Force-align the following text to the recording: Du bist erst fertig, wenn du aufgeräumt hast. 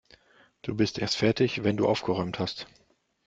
Du 0.63 0.73
bist 0.73 0.97
erst 0.97 1.15
fertig, 1.17 1.63
wenn 1.63 1.77
du 1.77 1.87
aufgeräumt 1.87 2.39
hast. 2.39 2.65